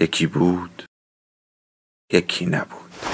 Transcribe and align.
یکی 0.00 0.26
بود 0.26 0.84
یکی 2.12 2.46
نبود. 2.46 3.13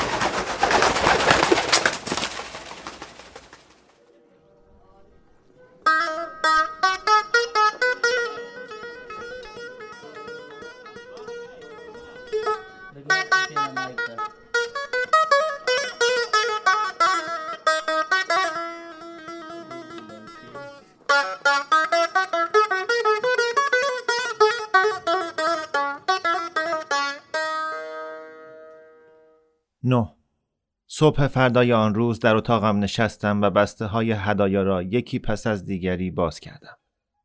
صبح 31.01 31.27
فردای 31.27 31.73
آن 31.73 31.95
روز 31.95 32.21
در 32.21 32.37
اتاقم 32.37 32.79
نشستم 32.79 33.43
و 33.43 33.51
بسته 33.51 33.87
های 33.87 34.13
هدایا 34.13 34.63
را 34.63 34.83
یکی 34.83 35.19
پس 35.19 35.47
از 35.47 35.65
دیگری 35.65 36.11
باز 36.11 36.41
کردم. 36.41 36.77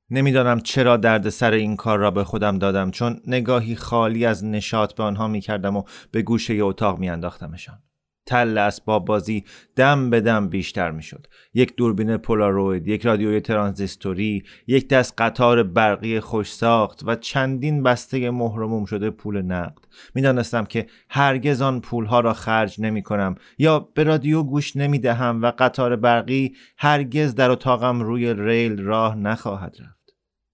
نمی‌دانم 0.10 0.60
چرا 0.60 0.98
درد 0.98 1.30
سر 1.30 1.52
این 1.52 1.76
کار 1.76 2.00
را 2.00 2.12
به 2.12 2.24
خودم 2.24 2.58
دادم 2.58 2.92
چون 2.92 3.22
نگاهی 3.28 3.76
خالی 3.76 4.26
از 4.26 4.46
نشاط 4.46 4.94
به 4.94 5.04
آنها 5.04 5.28
می 5.28 5.42
کردم 5.42 5.78
و 5.78 5.84
به 6.12 6.22
گوشه 6.22 6.54
اتاق 6.54 7.00
می 7.00 7.10
انداختمشان. 7.10 7.85
تل 8.26 8.58
اسباب 8.58 9.06
بازی. 9.06 9.44
دم 9.76 10.10
به 10.10 10.22
دم 10.22 10.50
بیشتر 10.50 10.92
می‌شد. 10.92 11.28
یک 11.54 11.76
دوربین 11.76 12.18
پولاروید 12.18 12.88
یک 12.88 13.06
رادیوی 13.06 13.42
ترانزیستوری 13.42 14.44
یک 14.68 14.90
دست 14.90 15.14
قطار 15.18 15.64
برقی 15.64 16.20
خوش 16.20 16.54
ساخت 16.54 17.02
و 17.06 17.16
چندین 17.16 17.84
بسته 17.84 18.32
مهرموم 18.32 18.86
شده 18.86 19.10
پول 19.10 19.42
نقد. 19.42 19.86
می‌دانستم 20.16 20.66
که 20.66 20.88
هرگز 21.10 21.62
آن 21.62 21.82
پولها 21.82 22.20
را 22.20 22.34
خرج 22.34 22.82
نمی 22.82 23.04
کنم 23.04 23.36
یا 23.58 23.80
به 23.80 24.04
رادیو 24.04 24.44
گوش 24.44 24.76
نمی 24.76 25.00
دهم 25.00 25.42
و 25.42 25.52
قطار 25.60 25.96
برقی 25.96 26.56
هرگز 26.78 27.36
در 27.36 27.52
اتاقم 27.52 28.00
روی 28.02 28.34
ریل 28.34 28.82
راه 28.82 29.16
نخواهد 29.16 29.76
رفت. 29.80 29.95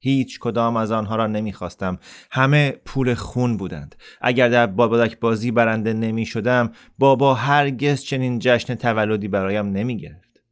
هیچ 0.02 0.40
کدام 0.40 0.78
از 0.78 0.92
آنها 0.92 1.16
را 1.16 1.28
نمی‌خواستم. 1.28 2.00
همه 2.32 2.72
پول 2.86 3.14
خون 3.14 3.58
بودند. 3.58 3.96
اگر 4.22 4.50
در 4.50 4.68
بابادک 4.68 5.20
بازی 5.20 5.52
برنده 5.52 5.94
نمی 5.94 6.26
شدم 6.26 6.72
بابا 7.00 7.34
هرگز 7.34 8.02
چنین 8.04 8.40
جشن 8.40 8.76
تولدی 8.76 9.28
برایم 9.28 9.66
نمی 9.66 9.98
گرفت 9.98 10.44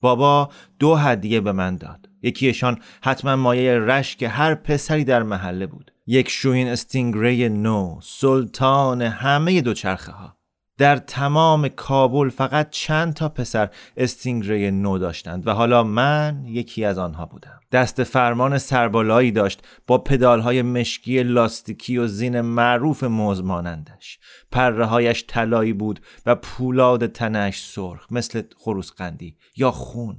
بابا 0.00 0.50
دو 0.78 0.94
هدیه 0.94 1.40
به 1.40 1.52
من 1.52 1.76
داد. 1.76 2.08
یکیشان 2.22 2.78
حتما 3.02 3.36
مایه 3.36 3.78
رشک 3.78 4.22
هر 4.22 4.54
پسری 4.54 5.04
در 5.04 5.22
محله 5.22 5.66
بود. 5.66 5.92
یک 6.06 6.28
شوین 6.28 6.68
استینگری 6.68 7.48
نو 7.48 8.00
سلطان 8.02 9.02
همه 9.02 9.60
دوچرخه 9.60 10.12
ها 10.12 10.39
در 10.80 10.96
تمام 10.96 11.68
کابل 11.68 12.28
فقط 12.28 12.70
چند 12.70 13.14
تا 13.14 13.28
پسر 13.28 13.68
استینگری 13.96 14.70
نو 14.70 14.98
داشتند 14.98 15.46
و 15.46 15.50
حالا 15.50 15.84
من 15.84 16.44
یکی 16.44 16.84
از 16.84 16.98
آنها 16.98 17.26
بودم. 17.26 17.60
دست 17.72 18.04
فرمان 18.04 18.58
سربالایی 18.58 19.32
داشت 19.32 19.62
با 19.86 19.98
پدالهای 19.98 20.62
مشکی 20.62 21.22
لاستیکی 21.22 21.98
و 21.98 22.06
زین 22.06 22.40
معروف 22.40 23.04
موز 23.04 23.44
مانندش. 23.44 24.18
پره 24.52 24.86
هایش 24.86 25.24
طلایی 25.28 25.72
بود 25.72 26.00
و 26.26 26.34
پولاد 26.34 27.06
تنش 27.06 27.62
سرخ 27.62 28.06
مثل 28.10 28.42
خروس 28.56 28.92
قندی 28.92 29.36
یا 29.56 29.70
خون. 29.70 30.16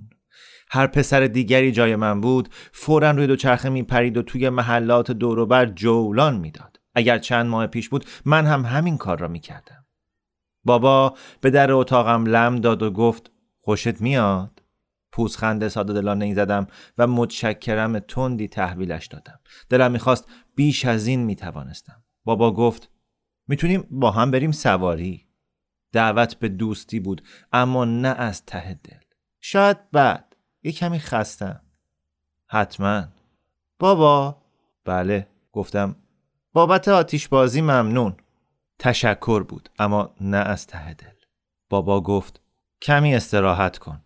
هر 0.69 0.87
پسر 0.87 1.27
دیگری 1.27 1.71
جای 1.71 1.95
من 1.95 2.21
بود 2.21 2.49
فورا 2.71 3.11
روی 3.11 3.27
دوچرخه 3.27 3.69
می 3.69 3.83
پرید 3.83 4.17
و 4.17 4.21
توی 4.21 4.49
محلات 4.49 5.11
دوروبر 5.11 5.65
جولان 5.65 6.37
می‌داد. 6.37 6.79
اگر 6.95 7.17
چند 7.17 7.45
ماه 7.45 7.67
پیش 7.67 7.89
بود 7.89 8.05
من 8.25 8.45
هم 8.45 8.65
همین 8.65 8.97
کار 8.97 9.19
را 9.19 9.27
می 9.27 9.39
کردم 9.39 9.80
بابا 10.63 11.15
به 11.41 11.49
در 11.49 11.71
اتاقم 11.71 12.25
لم 12.25 12.55
داد 12.55 12.83
و 12.83 12.91
گفت 12.91 13.31
خوشت 13.59 14.01
میاد؟ 14.01 14.63
پوزخنده 15.11 15.69
ساده 15.69 15.93
دلانه 15.93 16.25
ای 16.25 16.33
زدم 16.33 16.67
و 16.97 17.07
متشکرم 17.07 17.99
تندی 17.99 18.47
تحویلش 18.47 19.07
دادم. 19.07 19.39
دلم 19.69 19.91
می‌خواست 19.91 20.29
بیش 20.55 20.85
از 20.85 21.07
این 21.07 21.23
می‌توانستم. 21.23 22.03
بابا 22.23 22.53
گفت 22.53 22.89
می‌تونیم 23.47 23.87
با 23.91 24.11
هم 24.11 24.31
بریم 24.31 24.51
سواری. 24.51 25.27
دعوت 25.91 26.35
به 26.35 26.49
دوستی 26.49 26.99
بود 26.99 27.21
اما 27.53 27.85
نه 27.85 28.07
از 28.07 28.45
ته 28.45 28.73
دل. 28.73 28.97
شاید 29.39 29.91
بعد. 29.91 30.35
یه 30.63 30.71
کمی 30.71 30.99
خستم. 30.99 31.61
حتما. 32.47 33.03
بابا. 33.79 34.41
بله. 34.85 35.27
گفتم 35.51 35.95
بابت 36.53 36.87
آتیش 36.87 37.27
بازی 37.27 37.61
ممنون. 37.61 38.15
تشکر 38.81 39.43
بود 39.43 39.69
اما 39.79 40.15
نه 40.21 40.37
از 40.37 40.67
ته 40.67 40.93
دل. 40.93 41.07
بابا 41.69 42.01
گفت 42.01 42.41
کمی 42.81 43.15
استراحت 43.15 43.77
کن. 43.77 44.01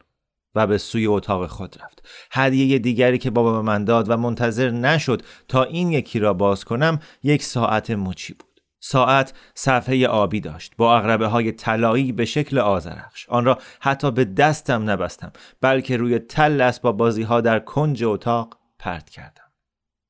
و 0.56 0.68
به 0.68 0.78
سوی 0.78 1.08
اتاق 1.08 1.48
خود 1.48 1.76
رفت. 1.84 2.08
هدیه 2.32 2.80
دیگری 2.80 3.18
که 3.18 3.30
بابا 3.30 3.52
به 3.52 3.62
من 3.62 3.86
داد 3.86 4.10
و 4.10 4.18
منتظر 4.18 4.70
نشد 4.70 5.22
تا 5.48 5.64
این 5.64 5.92
یکی 5.92 6.20
را 6.20 6.34
باز 6.34 6.66
کنم 6.66 7.00
یک 7.24 7.44
ساعت 7.44 7.92
مچی 7.92 8.34
بود. 8.34 8.62
ساعت 8.80 9.34
صفحه 9.56 10.08
آبی 10.08 10.40
داشت. 10.40 10.74
با 10.78 10.98
اغربه 10.98 11.28
های 11.28 11.52
طلایی 11.52 12.12
به 12.12 12.26
شکل 12.26 12.60
آزرخش 12.60 13.30
آن 13.30 13.46
را 13.46 13.60
حتی 13.80 14.12
به 14.12 14.26
دستم 14.26 14.90
نبستم 14.90 15.32
بلکه 15.62 15.98
روی 15.98 16.20
تل 16.20 16.72
با 16.72 16.92
بازی 16.92 17.24
ها 17.24 17.42
در 17.42 17.60
کنج 17.60 18.04
اتاق 18.04 18.58
پرت 18.80 19.10
کردم. 19.10 19.52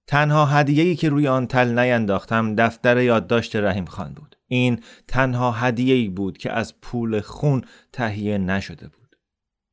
تنها 0.08 0.46
هدیه‌ای 0.46 0.96
که 0.96 1.09
روی 1.09 1.28
آن 1.28 1.47
تل 1.47 1.80
نینداختم 1.80 2.56
دفتر 2.56 2.97
یادداشت 2.97 3.56
رحیم 3.56 3.86
خان 3.86 4.14
بود. 4.14 4.34
این 4.48 4.80
تنها 5.08 5.52
هدیه 5.52 5.96
ای 5.96 6.10
بود 6.10 6.38
که 6.38 6.52
از 6.52 6.82
پول 6.82 7.20
خون 7.20 7.62
تهیه 7.94 8.38
نشده 8.38 8.88
بود. 8.88 9.16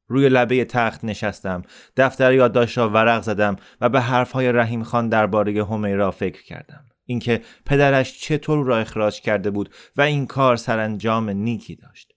روی 0.09 0.29
لبه 0.29 0.65
تخت 0.65 1.05
نشستم، 1.05 1.63
دفتر 1.97 2.33
یادداشت 2.33 2.79
را 2.79 2.89
ورق 2.89 3.23
زدم 3.23 3.57
و 3.81 3.89
به 3.89 4.01
حرفهای 4.01 4.53
رحیم 4.53 4.83
خان 4.83 5.09
درباره 5.09 5.65
همیرا 5.65 6.11
فکر 6.11 6.43
کردم. 6.43 6.85
اینکه 7.07 7.43
پدرش 7.67 8.21
چطور 8.21 8.67
را 8.67 8.79
اخراج 8.79 9.21
کرده 9.21 9.51
بود 9.51 9.75
و 9.97 10.03
این 10.03 10.27
کار 10.27 10.57
سرانجام 10.57 11.31
نیکی 11.31 11.77
داشت. 11.77 12.13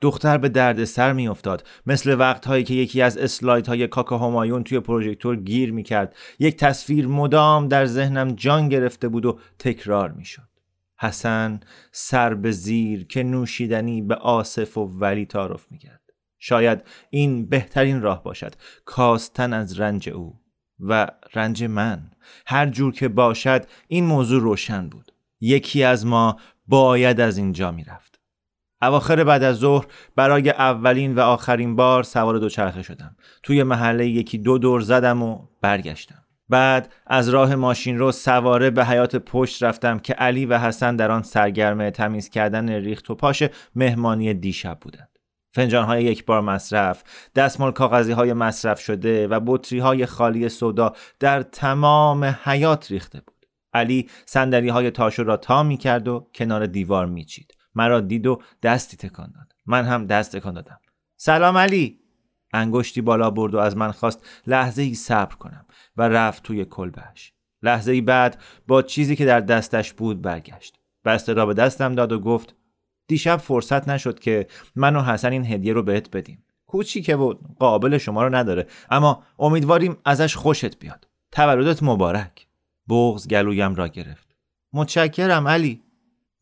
دختر 0.00 0.38
به 0.38 0.48
درد 0.48 0.84
سر 0.84 1.12
می 1.12 1.28
افتاد 1.28 1.66
مثل 1.86 2.18
وقتهایی 2.18 2.64
که 2.64 2.74
یکی 2.74 3.02
از 3.02 3.18
اسلایت 3.18 3.68
های 3.68 3.88
کاکا 3.88 4.18
همایون 4.18 4.64
توی 4.64 4.80
پروژکتور 4.80 5.36
گیر 5.36 5.72
می 5.72 5.82
کرد 5.82 6.16
یک 6.38 6.56
تصویر 6.56 7.06
مدام 7.06 7.68
در 7.68 7.86
ذهنم 7.86 8.32
جان 8.32 8.68
گرفته 8.68 9.08
بود 9.08 9.26
و 9.26 9.38
تکرار 9.58 10.12
می 10.12 10.24
شد. 10.24 10.49
حسن 11.00 11.60
سر 11.92 12.34
به 12.34 12.50
زیر 12.50 13.06
که 13.06 13.22
نوشیدنی 13.22 14.02
به 14.02 14.14
آصف 14.14 14.78
و 14.78 14.86
ولی 14.86 15.26
تعارف 15.26 15.66
می‌کرد. 15.70 16.00
شاید 16.38 16.84
این 17.10 17.48
بهترین 17.48 18.02
راه 18.02 18.22
باشد 18.22 18.54
کاستن 18.84 19.52
از 19.52 19.80
رنج 19.80 20.08
او 20.08 20.40
و 20.80 21.08
رنج 21.34 21.64
من. 21.64 22.10
هر 22.46 22.66
جور 22.66 22.92
که 22.92 23.08
باشد 23.08 23.66
این 23.88 24.04
موضوع 24.04 24.40
روشن 24.40 24.88
بود. 24.88 25.12
یکی 25.40 25.84
از 25.84 26.06
ما 26.06 26.36
باید 26.66 27.20
از 27.20 27.38
اینجا 27.38 27.70
می‌رفت. 27.70 28.20
اواخر 28.82 29.24
بعد 29.24 29.42
از 29.42 29.56
ظهر 29.56 29.86
برای 30.16 30.50
اولین 30.50 31.14
و 31.14 31.20
آخرین 31.20 31.76
بار 31.76 32.02
سوار 32.02 32.38
دوچرخه 32.38 32.82
شدم. 32.82 33.16
توی 33.42 33.62
محله 33.62 34.08
یکی 34.08 34.38
دو 34.38 34.58
دور 34.58 34.80
زدم 34.80 35.22
و 35.22 35.46
برگشتم. 35.60 36.24
بعد 36.50 36.92
از 37.06 37.28
راه 37.28 37.54
ماشین 37.54 37.98
رو 37.98 38.12
سواره 38.12 38.70
به 38.70 38.84
حیات 38.84 39.16
پشت 39.16 39.62
رفتم 39.62 39.98
که 39.98 40.12
علی 40.12 40.46
و 40.46 40.58
حسن 40.58 40.96
در 40.96 41.10
آن 41.10 41.22
سرگرم 41.22 41.90
تمیز 41.90 42.28
کردن 42.28 42.68
ریخت 42.68 43.10
و 43.10 43.14
پاش 43.14 43.42
مهمانی 43.74 44.34
دیشب 44.34 44.78
بودند. 44.80 45.18
فنجان 45.52 45.84
های 45.84 46.04
یک 46.04 46.24
بار 46.24 46.40
مصرف، 46.40 47.02
دستمال 47.34 47.72
کاغذی 47.72 48.12
های 48.12 48.32
مصرف 48.32 48.80
شده 48.80 49.28
و 49.28 49.40
بطری 49.46 49.78
های 49.78 50.06
خالی 50.06 50.48
صدا 50.48 50.92
در 51.20 51.42
تمام 51.42 52.24
حیات 52.24 52.90
ریخته 52.90 53.20
بود. 53.20 53.46
علی 53.72 54.08
سندلی 54.26 54.68
های 54.68 54.90
تاشو 54.90 55.24
را 55.24 55.36
تا 55.36 55.62
می 55.62 55.76
کرد 55.76 56.08
و 56.08 56.30
کنار 56.34 56.66
دیوار 56.66 57.06
می 57.06 57.24
چید. 57.24 57.54
مرا 57.74 58.00
دید 58.00 58.26
و 58.26 58.42
دستی 58.62 58.96
تکان 58.96 59.32
داد. 59.34 59.52
من 59.66 59.84
هم 59.84 60.06
دست 60.06 60.36
تکان 60.36 60.54
دادم. 60.54 60.80
سلام 61.16 61.58
علی 61.58 61.99
انگشتی 62.52 63.00
بالا 63.00 63.30
برد 63.30 63.54
و 63.54 63.58
از 63.58 63.76
من 63.76 63.92
خواست 63.92 64.26
لحظه 64.46 64.82
ای 64.82 64.94
صبر 64.94 65.34
کنم 65.34 65.64
و 65.96 66.08
رفت 66.08 66.42
توی 66.42 66.64
کلبش 66.64 67.32
لحظه 67.62 67.92
ای 67.92 68.00
بعد 68.00 68.42
با 68.68 68.82
چیزی 68.82 69.16
که 69.16 69.24
در 69.24 69.40
دستش 69.40 69.92
بود 69.92 70.22
برگشت. 70.22 70.78
بسته 71.04 71.32
را 71.32 71.46
به 71.46 71.54
دستم 71.54 71.94
داد 71.94 72.12
و 72.12 72.18
گفت 72.20 72.54
دیشب 73.06 73.36
فرصت 73.36 73.88
نشد 73.88 74.18
که 74.18 74.46
من 74.76 74.96
و 74.96 75.02
حسن 75.02 75.32
این 75.32 75.46
هدیه 75.46 75.72
رو 75.72 75.82
بهت 75.82 76.10
بدیم. 76.10 76.44
کوچیکه 76.66 77.16
و 77.16 77.34
قابل 77.58 77.98
شما 77.98 78.22
رو 78.22 78.34
نداره 78.34 78.66
اما 78.90 79.22
امیدواریم 79.38 79.96
ازش 80.04 80.36
خوشت 80.36 80.78
بیاد. 80.78 81.08
تولدت 81.32 81.82
مبارک. 81.82 82.46
بغز 82.88 83.28
گلویم 83.28 83.74
را 83.74 83.88
گرفت. 83.88 84.36
متشکرم 84.72 85.48
علی. 85.48 85.82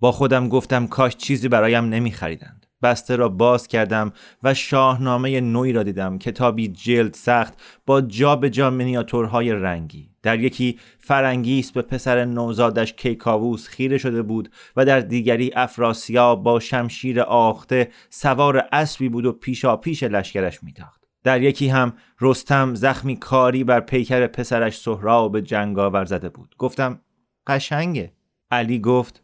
با 0.01 0.13
خودم 0.13 0.49
گفتم 0.49 0.87
کاش 0.87 1.17
چیزی 1.17 1.49
برایم 1.49 1.85
نمی 1.85 2.11
خریدند 2.11 2.58
بسته 2.83 3.17
را 3.17 3.29
باز 3.29 3.69
کردم 3.69 4.13
و 4.43 4.55
شاهنامه 4.55 5.41
نوی 5.41 5.73
را 5.73 5.83
دیدم. 5.83 6.19
کتابی 6.19 6.69
جلد 6.69 7.15
سخت 7.15 7.55
با 7.87 8.01
جا 8.01 8.37
به 8.37 8.51
جا 8.51 8.71
منیاتورهای 8.71 9.53
رنگی. 9.53 10.11
در 10.23 10.41
یکی 10.41 10.79
فرنگیس 10.99 11.73
به 11.73 11.83
پسر 11.83 12.25
نوزادش 12.25 12.93
کیکاووس 12.93 13.69
خیره 13.69 13.99
شده 13.99 14.23
بود 14.23 14.51
و 14.77 14.85
در 14.85 15.01
دیگری 15.01 15.51
افراسیا 15.55 16.35
با 16.35 16.61
شمشیر 16.61 17.21
آخته 17.21 17.89
سوار 18.11 18.69
اسبی 18.73 19.09
بود 19.09 19.27
و 19.27 19.33
پیشا 19.33 19.77
پیش 19.77 20.03
لشکرش 20.03 20.63
میتاخت 20.63 20.99
در 21.25 21.43
یکی 21.43 21.69
هم 21.69 21.93
رستم 22.21 22.75
زخمی 22.75 23.17
کاری 23.17 23.65
بر 23.65 23.81
پیکر 23.81 24.27
پسرش 24.27 24.79
سهراب 24.79 25.41
جنگاور 25.41 26.05
زده 26.05 26.29
بود. 26.29 26.55
گفتم 26.59 27.01
قشنگه. 27.47 28.13
علی 28.51 28.79
گفت 28.79 29.23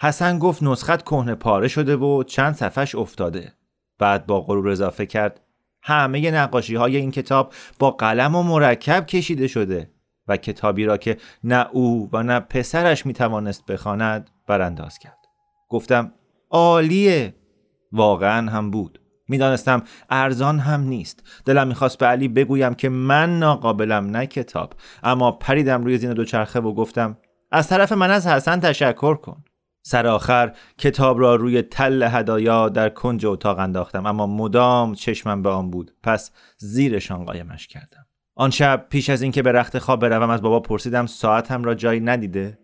حسن 0.00 0.38
گفت 0.38 0.62
نسخت 0.62 1.02
کهنه 1.02 1.34
پاره 1.34 1.68
شده 1.68 1.96
و 1.96 2.22
چند 2.22 2.54
صفحش 2.54 2.94
افتاده. 2.94 3.52
بعد 3.98 4.26
با 4.26 4.40
غرور 4.40 4.68
اضافه 4.68 5.06
کرد 5.06 5.40
همه 5.82 6.30
نقاشی 6.30 6.74
های 6.74 6.96
این 6.96 7.10
کتاب 7.10 7.52
با 7.78 7.90
قلم 7.90 8.34
و 8.34 8.42
مرکب 8.42 9.06
کشیده 9.06 9.46
شده 9.46 9.90
و 10.28 10.36
کتابی 10.36 10.84
را 10.84 10.96
که 10.96 11.16
نه 11.44 11.66
او 11.72 12.10
و 12.12 12.22
نه 12.22 12.40
پسرش 12.40 13.06
می 13.06 13.12
توانست 13.12 13.66
بخواند 13.66 14.30
برانداز 14.46 14.98
کرد. 14.98 15.18
گفتم 15.68 16.12
عالیه. 16.50 17.34
واقعا 17.92 18.50
هم 18.50 18.70
بود. 18.70 19.00
می‌دانستم 19.28 19.82
ارزان 20.10 20.58
هم 20.58 20.80
نیست. 20.80 21.22
دلم 21.44 21.68
می‌خواست 21.68 21.98
به 21.98 22.06
علی 22.06 22.28
بگویم 22.28 22.74
که 22.74 22.88
من 22.88 23.38
ناقابلم 23.38 24.06
نه 24.10 24.26
کتاب 24.26 24.74
اما 25.02 25.32
پریدم 25.32 25.84
روی 25.84 25.98
زین 25.98 26.12
دوچرخه 26.12 26.60
و 26.60 26.74
گفتم 26.74 27.18
از 27.50 27.68
طرف 27.68 27.92
من 27.92 28.10
از 28.10 28.26
حسن 28.26 28.60
تشکر 28.60 29.14
کن. 29.14 29.44
سر 29.88 30.06
آخر 30.06 30.52
کتاب 30.78 31.20
را 31.20 31.34
روی 31.34 31.62
تل 31.62 32.02
هدایا 32.02 32.68
در 32.68 32.88
کنج 32.88 33.26
اتاق 33.26 33.58
انداختم 33.58 34.06
اما 34.06 34.26
مدام 34.26 34.94
چشمم 34.94 35.42
به 35.42 35.48
آن 35.48 35.70
بود. 35.70 35.94
پس 36.02 36.30
زیرشان 36.56 37.24
قایمش 37.24 37.66
کردم. 37.66 38.06
آن 38.34 38.50
شب 38.50 38.86
پیش 38.90 39.10
از 39.10 39.22
اینکه 39.22 39.42
به 39.42 39.52
رخت 39.52 39.78
خواب 39.78 40.00
بروم 40.00 40.30
از 40.30 40.42
بابا 40.42 40.60
پرسیدم 40.60 41.06
ساعتم 41.06 41.64
را 41.64 41.74
جایی 41.74 42.00
ندیده؟ 42.00 42.58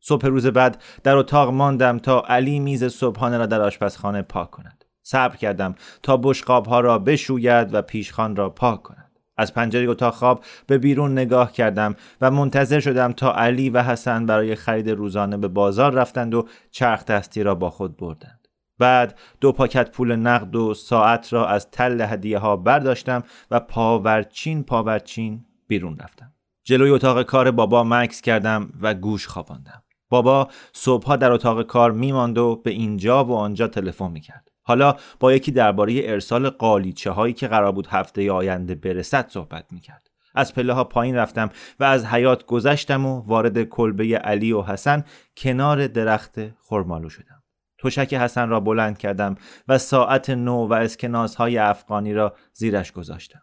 صبح 0.00 0.26
روز 0.26 0.46
بعد 0.46 0.82
در 1.02 1.16
اتاق 1.16 1.50
ماندم 1.50 1.98
تا 1.98 2.24
علی 2.28 2.60
میز 2.60 2.84
صبحانه 2.84 3.38
را 3.38 3.46
در 3.46 3.60
آشپزخانه 3.60 4.22
پاک 4.22 4.50
کند. 4.50 4.84
صبر 5.02 5.36
کردم 5.36 5.74
تا 6.02 6.16
بشقاب 6.16 6.66
ها 6.66 6.80
را 6.80 6.98
بشوید 6.98 7.74
و 7.74 7.82
پیشخان 7.82 8.36
را 8.36 8.50
پاک 8.50 8.82
کند. 8.82 9.07
از 9.38 9.54
پنجره 9.54 9.88
اتاق 9.88 10.14
خواب 10.14 10.44
به 10.66 10.78
بیرون 10.78 11.12
نگاه 11.12 11.52
کردم 11.52 11.94
و 12.20 12.30
منتظر 12.30 12.80
شدم 12.80 13.12
تا 13.12 13.34
علی 13.34 13.70
و 13.70 13.82
حسن 13.82 14.26
برای 14.26 14.54
خرید 14.54 14.90
روزانه 14.90 15.36
به 15.36 15.48
بازار 15.48 15.92
رفتند 15.92 16.34
و 16.34 16.48
چرخ 16.70 17.04
دستی 17.04 17.42
را 17.42 17.54
با 17.54 17.70
خود 17.70 17.96
بردند. 17.96 18.48
بعد 18.78 19.18
دو 19.40 19.52
پاکت 19.52 19.90
پول 19.90 20.16
نقد 20.16 20.56
و 20.56 20.74
ساعت 20.74 21.32
را 21.32 21.46
از 21.46 21.70
تل 21.70 22.00
هدیه 22.00 22.38
ها 22.38 22.56
برداشتم 22.56 23.22
و 23.50 23.60
پاورچین 23.60 24.62
پاورچین 24.62 25.44
بیرون 25.66 25.98
رفتم. 25.98 26.32
جلوی 26.64 26.90
اتاق 26.90 27.22
کار 27.22 27.50
بابا 27.50 27.84
مکس 27.84 28.20
کردم 28.20 28.72
و 28.80 28.94
گوش 28.94 29.26
خواباندم. 29.26 29.82
بابا 30.10 30.48
صبحها 30.72 31.16
در 31.16 31.32
اتاق 31.32 31.62
کار 31.62 31.92
میماند 31.92 32.38
و 32.38 32.56
به 32.64 32.70
اینجا 32.70 33.24
و 33.24 33.32
آنجا 33.32 33.68
تلفن 33.68 34.10
می‌کرد. 34.10 34.47
حالا 34.68 34.96
با 35.20 35.32
یکی 35.32 35.52
درباره 35.52 36.00
ارسال 36.04 36.50
قالیچه 36.50 37.10
هایی 37.10 37.34
که 37.34 37.48
قرار 37.48 37.72
بود 37.72 37.86
هفته 37.86 38.32
آینده 38.32 38.74
برسد 38.74 39.28
صحبت 39.28 39.64
می‌کرد. 39.72 40.10
از 40.34 40.54
پله 40.54 40.72
ها 40.72 40.84
پایین 40.84 41.16
رفتم 41.16 41.50
و 41.80 41.84
از 41.84 42.06
حیات 42.06 42.46
گذشتم 42.46 43.06
و 43.06 43.20
وارد 43.20 43.62
کلبه 43.62 44.18
علی 44.18 44.52
و 44.52 44.62
حسن 44.62 45.04
کنار 45.36 45.86
درخت 45.86 46.40
خرمالو 46.68 47.08
شدم. 47.08 47.42
تشک 47.78 48.14
حسن 48.14 48.48
را 48.48 48.60
بلند 48.60 48.98
کردم 48.98 49.34
و 49.68 49.78
ساعت 49.78 50.30
نو 50.30 50.66
و 50.66 50.72
اسکناس 50.72 51.34
های 51.34 51.58
افغانی 51.58 52.14
را 52.14 52.36
زیرش 52.52 52.92
گذاشتم. 52.92 53.42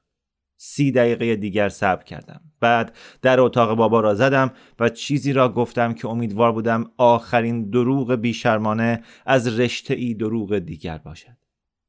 سی 0.68 0.92
دقیقه 0.92 1.36
دیگر 1.36 1.70
صبر 1.70 2.04
کردم 2.04 2.42
بعد 2.60 2.96
در 3.22 3.40
اتاق 3.40 3.74
بابا 3.74 4.00
را 4.00 4.16
زدم 4.16 4.52
و 4.80 4.90
چیزی 4.90 5.34
را 5.34 5.50
گفتم 5.50 5.94
که 5.94 6.08
امیدوار 6.08 6.52
بودم 6.52 6.92
آخرین 6.98 7.70
دروغ 7.70 8.16
بیشرمانه 8.16 9.04
از 9.26 9.60
رشته 9.60 9.94
ای 9.94 10.14
دروغ 10.14 10.60
دیگر 10.60 10.98
باشد 10.98 11.38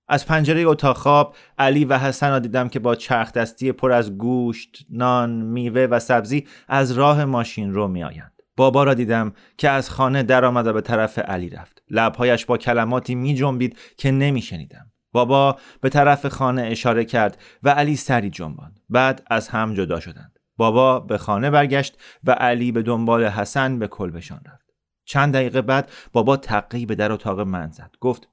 از 0.09 0.27
پنجره 0.27 0.61
اتاق 0.61 0.97
خواب 0.97 1.37
علی 1.59 1.85
و 1.85 1.99
حسن 1.99 2.31
را 2.31 2.39
دیدم 2.39 2.69
که 2.69 2.79
با 2.79 2.95
چرخ 2.95 3.33
دستی 3.33 3.73
پر 3.73 3.93
از 3.93 4.19
گوشت، 4.19 4.87
نان، 4.91 5.31
میوه 5.31 5.81
و 5.81 5.99
سبزی 5.99 6.47
از 6.69 6.93
راه 6.93 7.25
ماشین 7.25 7.75
رو 7.75 7.89
می 7.89 8.05
آیند. 8.05 8.33
بابا 8.57 8.85
را 8.85 8.95
دیدم 8.95 9.33
که 9.59 9.71
از 9.71 9.91
خانه 9.91 10.23
درآمد 10.23 10.67
و 10.67 10.73
به 10.73 10.81
طرف 10.81 11.19
علی 11.19 11.51
رفت. 11.51 11.83
لبهایش 11.91 12.45
با 12.45 12.59
کلماتی 12.59 13.15
می 13.15 13.35
جنبید 13.35 13.79
که 13.97 14.11
نمی 14.11 14.43
شنیدم. 14.43 14.91
بابا 15.17 15.59
به 15.81 15.89
طرف 15.89 16.27
خانه 16.27 16.63
اشاره 16.63 17.05
کرد 17.05 17.43
و 17.63 17.71
علی 17.71 17.97
سری 17.97 18.31
جنباند. 18.31 18.81
بعد 18.89 19.23
از 19.31 19.49
هم 19.49 19.75
جدا 19.75 20.01
شدند. 20.01 20.39
بابا 20.57 21.01
به 21.01 21.19
خانه 21.19 21.51
برگشت 21.51 21.99
و 22.25 22.31
علی 22.31 22.73
به 22.73 22.83
دنبال 22.83 23.25
حسن 23.25 23.79
به 23.79 23.89
کلبشان 23.89 24.41
رفت. 24.47 24.67
چند 25.05 25.35
دقیقه 25.35 25.63
بعد 25.63 25.91
بابا 26.13 26.37
تقی 26.37 26.87
به 26.87 26.95
در 26.95 27.13
اتاق 27.13 27.41
من 27.41 27.71
زد. 27.71 27.91
گفت 28.01 28.29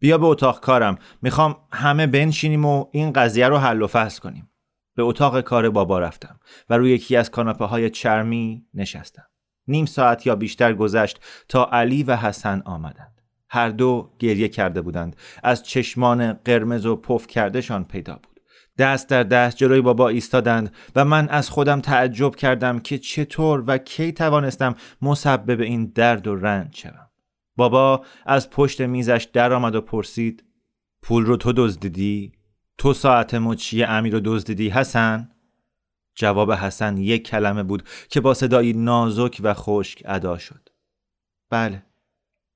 بیا 0.00 0.18
به 0.18 0.26
اتاق 0.26 0.60
کارم. 0.60 0.98
می‌خوام 1.22 1.56
همه 1.72 2.06
بنشینیم 2.06 2.64
و 2.64 2.86
این 2.92 3.12
قضیه 3.12 3.48
رو 3.48 3.58
حل 3.58 3.82
و 3.82 3.86
فصل 3.86 4.20
کنیم. 4.20 4.50
به 4.96 5.02
اتاق 5.02 5.40
کار 5.40 5.70
بابا 5.70 5.98
رفتم 5.98 6.40
و 6.70 6.76
روی 6.76 6.90
یکی 6.90 7.16
از 7.16 7.30
کاناپه 7.30 7.64
های 7.64 7.90
چرمی 7.90 8.66
نشستم. 8.74 9.26
نیم 9.68 9.86
ساعت 9.86 10.26
یا 10.26 10.36
بیشتر 10.36 10.72
گذشت 10.72 11.20
تا 11.48 11.68
علی 11.72 12.02
و 12.02 12.16
حسن 12.16 12.62
آمدند. 12.64 13.13
هر 13.54 13.68
دو 13.68 14.10
گریه 14.18 14.48
کرده 14.48 14.80
بودند. 14.80 15.16
از 15.42 15.62
چشمان 15.62 16.32
قرمز 16.32 16.86
و 16.86 16.96
پف 16.96 17.26
کردهشان 17.26 17.84
پیدا 17.84 18.14
بود. 18.14 18.40
دست 18.78 19.08
در 19.08 19.22
دست 19.22 19.56
جلوی 19.56 19.80
بابا 19.80 20.08
ایستادند 20.08 20.74
و 20.96 21.04
من 21.04 21.28
از 21.28 21.50
خودم 21.50 21.80
تعجب 21.80 22.34
کردم 22.34 22.78
که 22.78 22.98
چطور 22.98 23.64
و 23.66 23.78
کی 23.78 24.12
توانستم 24.12 24.74
مسبب 25.02 25.60
این 25.60 25.86
درد 25.86 26.26
و 26.26 26.36
رنج 26.36 26.76
شوم. 26.76 27.10
بابا 27.56 28.04
از 28.26 28.50
پشت 28.50 28.80
میزش 28.80 29.28
درآمد 29.32 29.74
و 29.74 29.80
پرسید 29.80 30.44
پول 31.02 31.24
رو 31.24 31.36
تو 31.36 31.52
دزدیدی؟ 31.56 32.32
تو 32.78 32.92
ساعت 32.92 33.34
مچی 33.34 33.84
امیر 33.84 34.12
رو 34.12 34.20
دزدیدی 34.24 34.68
حسن؟ 34.68 35.30
جواب 36.14 36.52
حسن 36.52 36.96
یک 36.96 37.26
کلمه 37.26 37.62
بود 37.62 37.82
که 38.08 38.20
با 38.20 38.34
صدایی 38.34 38.72
نازک 38.72 39.40
و 39.42 39.54
خشک 39.54 40.02
ادا 40.04 40.38
شد. 40.38 40.68
بله 41.50 41.82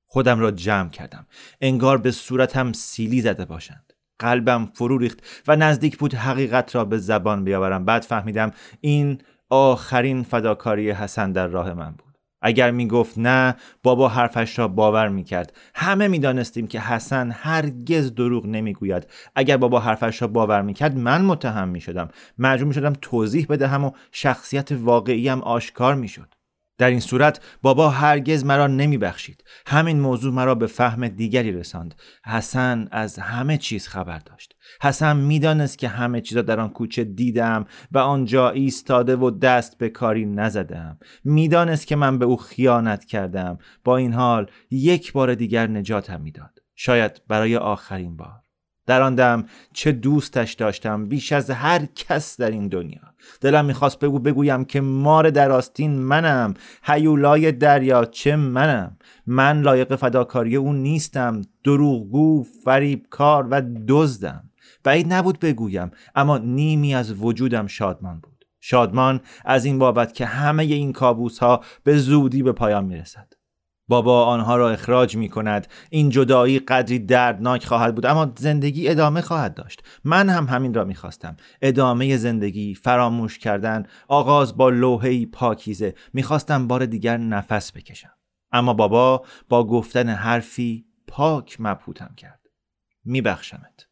خودم 0.08 0.40
را 0.40 0.50
جمع 0.50 0.90
کردم. 0.90 1.26
انگار 1.60 1.98
به 1.98 2.10
صورتم 2.10 2.72
سیلی 2.72 3.20
زده 3.20 3.44
باشند. 3.44 3.92
قلبم 4.18 4.70
فرو 4.74 4.98
ریخت 4.98 5.18
و 5.48 5.56
نزدیک 5.56 5.98
بود 5.98 6.14
حقیقت 6.14 6.74
را 6.74 6.84
به 6.84 6.98
زبان 6.98 7.44
بیاورم. 7.44 7.84
بعد 7.84 8.02
فهمیدم 8.02 8.52
این 8.80 9.18
آخرین 9.50 10.22
فداکاری 10.22 10.90
حسن 10.90 11.32
در 11.32 11.46
راه 11.46 11.74
من 11.74 11.90
بود. 11.90 12.08
اگر 12.42 12.70
می 12.70 12.88
گفت 12.88 13.18
نه 13.18 13.56
بابا 13.82 14.08
حرفش 14.08 14.58
را 14.58 14.68
باور 14.68 15.08
می 15.08 15.24
کرد 15.24 15.56
همه 15.74 16.08
می 16.08 16.18
دانستیم 16.18 16.66
که 16.66 16.80
حسن 16.80 17.30
هرگز 17.30 18.14
دروغ 18.14 18.46
نمی 18.46 18.72
گوید 18.72 19.06
اگر 19.34 19.56
بابا 19.56 19.80
حرفش 19.80 20.22
را 20.22 20.28
باور 20.28 20.62
می 20.62 20.74
کرد 20.74 20.96
من 20.96 21.24
متهم 21.24 21.68
می 21.68 21.80
شدم 21.80 22.08
مجبور 22.38 22.68
می 22.68 22.74
شدم 22.74 22.92
توضیح 23.02 23.46
بدهم 23.50 23.84
و 23.84 23.90
شخصیت 24.12 24.72
واقعیم 24.72 25.40
آشکار 25.42 25.94
می 25.94 26.08
شد 26.08 26.34
در 26.78 26.90
این 26.90 27.00
صورت 27.00 27.40
بابا 27.62 27.90
هرگز 27.90 28.44
مرا 28.44 28.66
نمی 28.66 28.98
بخشید. 28.98 29.44
همین 29.66 30.00
موضوع 30.00 30.34
مرا 30.34 30.54
به 30.54 30.66
فهم 30.66 31.08
دیگری 31.08 31.52
رساند. 31.52 31.94
حسن 32.26 32.88
از 32.90 33.18
همه 33.18 33.58
چیز 33.58 33.88
خبر 33.88 34.18
داشت. 34.18 34.54
حسن 34.82 35.16
می‌دانست 35.16 35.78
که 35.78 35.88
همه 35.88 36.20
چیزا 36.20 36.42
در 36.42 36.60
آن 36.60 36.68
کوچه 36.68 37.04
دیدم 37.04 37.64
و 37.92 37.98
آنجا 37.98 38.50
ایستاده 38.50 39.16
و 39.16 39.30
دست 39.30 39.78
به 39.78 39.88
کاری 39.88 40.26
نزدم. 40.26 40.98
می‌دانست 41.24 41.86
که 41.86 41.96
من 41.96 42.18
به 42.18 42.24
او 42.24 42.36
خیانت 42.36 43.04
کردم. 43.04 43.58
با 43.84 43.96
این 43.96 44.12
حال 44.12 44.50
یک 44.70 45.12
بار 45.12 45.34
دیگر 45.34 45.66
نجاتم 45.66 46.20
می‌داد. 46.20 46.58
شاید 46.76 47.22
برای 47.28 47.56
آخرین 47.56 48.16
بار. 48.16 48.47
در 48.88 49.02
آن 49.02 49.14
دم 49.14 49.44
چه 49.72 49.92
دوستش 49.92 50.52
داشتم 50.52 51.08
بیش 51.08 51.32
از 51.32 51.50
هر 51.50 51.86
کس 51.86 52.40
در 52.40 52.50
این 52.50 52.68
دنیا. 52.68 53.00
دلم 53.40 53.64
می‌خواست 53.64 53.98
بگو 53.98 54.18
بگویم 54.18 54.64
که 54.64 54.80
مار 54.80 55.30
در 55.30 55.50
آستین 55.50 55.90
منم 55.90 56.54
هیولای 56.82 57.52
دریا 57.52 58.04
چه 58.04 58.36
منم. 58.36 58.96
من 59.26 59.60
لایق 59.60 59.96
فداکاری 59.96 60.56
او 60.56 60.72
نیستم 60.72 61.42
دروغگو 61.64 62.42
فریبکار 62.64 63.48
و 63.50 63.62
دزدم. 63.88 64.50
بعید 64.84 65.12
نبود 65.12 65.38
بگویم 65.38 65.90
اما 66.14 66.38
نیمی 66.38 66.94
از 66.94 67.22
وجودم 67.22 67.66
شادمان 67.66 68.20
بود. 68.20 68.44
شادمان 68.60 69.20
از 69.44 69.64
این 69.64 69.78
بابت 69.78 70.14
که 70.14 70.26
همه 70.26 70.62
این 70.62 70.92
کابوس 70.92 71.38
ها 71.38 71.60
به 71.84 71.96
زودی 71.96 72.42
به 72.42 72.52
پایان 72.52 72.84
می 72.84 72.96
رسد. 72.96 73.37
بابا 73.88 74.24
آنها 74.24 74.56
را 74.56 74.70
اخراج 74.70 75.16
می 75.16 75.28
کند 75.28 75.66
این 75.90 76.10
جدایی 76.10 76.58
قدری 76.58 76.98
دردناک 76.98 77.64
خواهد 77.64 77.94
بود 77.94 78.06
اما 78.06 78.32
زندگی 78.38 78.88
ادامه 78.88 79.20
خواهد 79.20 79.54
داشت. 79.54 79.82
من 80.04 80.28
هم 80.28 80.46
همین 80.46 80.74
را 80.74 80.84
می‌خواستم. 80.84 81.36
ادامه 81.62 82.16
زندگی 82.16 82.74
فراموش 82.74 83.38
کردن 83.38 83.86
آغاز 84.08 84.56
با 84.56 84.70
لوحه‌ای 84.70 85.26
پاکیزه. 85.26 85.94
می‌خواستم 86.12 86.68
بار 86.68 86.86
دیگر 86.86 87.16
نفس 87.16 87.72
بکشم. 87.72 88.12
اما 88.52 88.74
بابا 88.74 89.24
با 89.48 89.66
گفتن 89.66 90.08
حرفی 90.08 90.84
پاک 91.06 91.56
مبهوتم 91.60 92.14
کرد. 92.16 92.40
میبخشمت. 93.04 93.87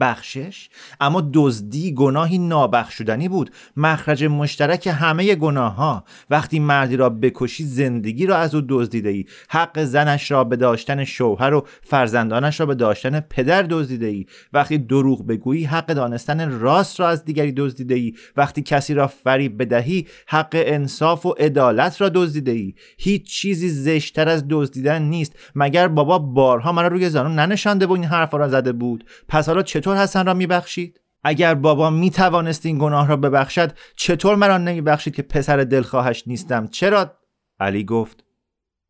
بخشش 0.00 0.68
اما 1.00 1.30
دزدی 1.34 1.94
گناهی 1.94 2.38
نابخشودنی 2.38 3.28
بود. 3.28 3.50
مخرج 3.76 4.24
مشترک 4.24 4.86
همه 4.86 5.34
گناه 5.34 5.74
ها 5.74 6.04
وقتی 6.30 6.58
مردی 6.58 6.96
را 6.96 7.10
بکشی 7.10 7.64
زندگی 7.64 8.26
را 8.26 8.36
از 8.36 8.54
او 8.54 8.62
دزدیده 8.68 9.08
ای 9.08 9.24
حق 9.48 9.84
زنش 9.84 10.30
را 10.30 10.44
به 10.44 10.56
داشتن 10.56 11.04
شوهر 11.04 11.54
و 11.54 11.66
فرزندانش 11.82 12.60
را 12.60 12.66
به 12.66 12.74
داشتن 12.74 13.20
پدر 13.20 13.62
دزدیده 13.62 14.06
ای 14.06 14.26
وقتی 14.52 14.78
دروغ 14.78 15.26
بگویی 15.26 15.64
حق 15.64 15.86
دانستن 15.86 16.50
راست 16.60 17.00
را 17.00 17.08
از 17.08 17.24
دیگری 17.24 17.52
دزدیده 17.52 17.94
ای 17.94 18.14
وقتی 18.36 18.62
کسی 18.62 18.94
را 18.94 19.06
فریب 19.06 19.62
بدهی 19.62 20.06
حق 20.26 20.62
انصاف 20.66 21.26
و 21.26 21.30
عدالت 21.30 22.00
را 22.00 22.08
دزدیده 22.08 22.50
ای 22.50 22.74
هیچ 22.98 23.30
چیزی 23.30 23.68
زشتر 23.68 24.28
از 24.28 24.44
دزدیدن 24.50 25.02
نیست. 25.02 25.32
مگر 25.54 25.88
بابا 25.88 26.18
بارها 26.18 26.72
مرا 26.72 26.88
روی 26.88 27.08
زانو 27.08 27.34
ننشانده 27.34 27.86
و 27.86 27.92
این 27.92 28.04
حرفا 28.04 28.36
را 28.36 28.48
زده 28.48 28.72
بود؟ 28.72 29.04
پس 29.28 29.48
حالا 29.48 29.62
چطور 29.84 29.96
حسن 29.96 30.26
را 30.26 30.34
میبخشید؟ 30.34 31.00
اگر 31.24 31.54
بابا 31.54 31.90
می 31.90 32.10
توانست 32.10 32.66
این 32.66 32.78
گناه 32.78 33.08
را 33.08 33.16
ببخشد 33.16 33.72
چطور 33.96 34.36
مرا 34.36 34.58
نمیبخشید 34.58 35.14
که 35.14 35.22
پسر 35.22 35.56
دلخواهش 35.56 36.24
نیستم؟ 36.26 36.66
چرا؟ 36.66 37.18
علی 37.60 37.84
گفت 37.84 38.24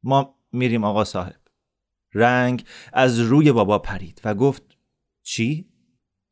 ما 0.03 0.35
میریم 0.53 0.85
آقا 0.85 1.05
صاحب. 1.05 1.41
رنگ 2.13 2.65
از 2.93 3.21
روی 3.21 3.53
بابا 3.53 3.79
پرید 3.79 4.21
و 4.25 4.35
گفت 4.35 4.63
چی؟ 5.23 5.69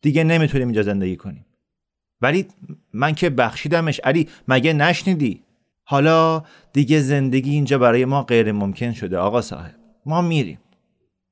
دیگه 0.02 0.24
نمی‌تونیم 0.24 0.68
اینجا 0.68 0.82
زندگی 0.82 1.16
کنیم. 1.16 1.46
ولی 2.20 2.48
من 2.92 3.14
که 3.14 3.30
بخشیدمش. 3.30 4.00
علی 4.04 4.28
مگه 4.48 4.72
نشنیدی؟ 4.72 5.44
حالا 5.84 6.42
دیگه 6.72 7.00
زندگی 7.00 7.50
اینجا 7.50 7.78
برای 7.78 8.04
ما 8.04 8.22
غیر 8.22 8.52
ممکن 8.52 8.92
شده 8.92 9.18
آقا 9.18 9.40
صاحب. 9.40 9.74
ما 10.06 10.22
میریم. 10.22 10.58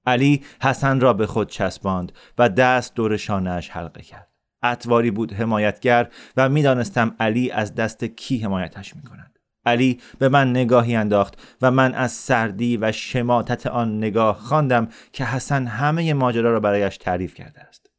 علی 0.06 0.44
حسن 0.62 1.00
را 1.00 1.12
به 1.12 1.26
خود 1.26 1.48
چسباند 1.48 2.12
و 2.38 2.48
دست 2.48 2.94
دور 2.94 3.16
شانهاش 3.16 3.70
حلقه 3.70 4.02
کرد 4.02 4.28
اتواری 4.62 5.10
بود 5.10 5.32
حمایتگر 5.32 6.08
و 6.36 6.48
می‌دانستم 6.48 7.16
علی 7.20 7.50
از 7.50 7.74
دست 7.74 8.04
کی 8.04 8.38
حمایتش 8.38 8.96
می 8.96 9.02
کند. 9.02 9.38
علی 9.66 10.00
به 10.18 10.28
من 10.28 10.50
نگاهی 10.50 10.96
انداخت 10.96 11.56
و 11.62 11.70
من 11.70 11.94
از 11.94 12.12
سردی 12.12 12.76
و 12.76 12.92
شماتت 12.92 13.66
آن 13.66 13.98
نگاه 13.98 14.38
خواندم 14.38 14.88
که 15.12 15.24
حسن 15.24 15.66
همه 15.66 16.14
ماجرا 16.14 16.52
را 16.52 16.60
برایش 16.60 16.96
تعریف 16.96 17.34
کرده 17.34 17.60
است. 17.60 17.90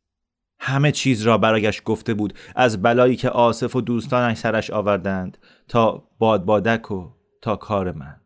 همه 0.59 0.91
چیز 0.91 1.21
را 1.21 1.37
برایش 1.37 1.81
گفته 1.85 2.13
بود 2.13 2.33
از 2.55 2.81
بلایی 2.81 3.15
که 3.15 3.29
آصف 3.29 3.75
و 3.75 3.81
دوستانش 3.81 4.37
سرش 4.37 4.69
آوردند 4.69 5.37
تا 5.67 6.03
بادبادک 6.19 6.91
و 6.91 7.09
تا 7.41 7.55
کار 7.55 7.91
من. 7.91 8.20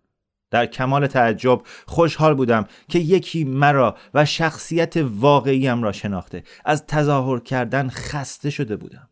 در 0.56 0.66
کمال 0.66 1.08
تعجب 1.08 1.62
خوشحال 1.86 2.34
بودم 2.34 2.66
که 2.90 3.00
یکی 3.00 3.44
مرا 3.44 3.96
و 4.14 4.26
شخصیت 4.26 4.98
واقعیم 4.98 5.84
را 5.84 5.92
شناخته. 5.92 6.44
از 6.66 6.86
تظاهر 6.88 7.40
کردن 7.40 7.90
خسته 7.90 8.50
شده 8.50 8.76
بودم. 8.76 9.10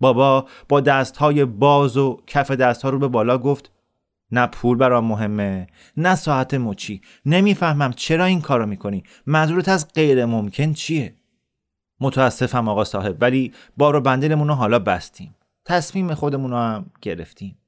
بابا 0.00 0.46
با 0.68 0.80
دستهای 0.80 1.44
باز 1.44 1.96
و 1.96 2.22
کف 2.26 2.50
دستها 2.50 2.90
رو 2.90 2.98
به 2.98 3.08
بالا 3.08 3.38
گفت 3.38 3.70
نه 4.30 4.46
پول 4.46 4.76
برام 4.76 5.04
مهمه 5.04 5.66
نه 5.96 6.14
ساعت 6.14 6.54
مچی. 6.54 7.00
نمی‌فهمم 7.26 7.92
چرا 7.92 8.24
این 8.24 8.40
کارو 8.40 8.66
می‌کنی. 8.66 9.04
منظورت 9.26 9.68
از 9.68 9.88
غیر 9.94 10.24
ممکن 10.24 10.72
چیه? 10.72 11.14
متاسفم 12.00 12.68
آقا 12.68 12.84
صاحب 12.84 13.16
ولی 13.20 13.52
بارو 13.76 14.00
بندلمون 14.00 14.48
رو 14.48 14.54
حالا 14.54 14.78
بستیم. 14.78 15.34
تصمیم 15.64 16.14
خودمون 16.14 16.50
رو 16.50 16.56
هم 16.56 16.86
گرفتیم. 17.02 17.58